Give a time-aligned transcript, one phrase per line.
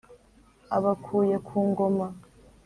[0.77, 2.07] abakuye ku ngoma.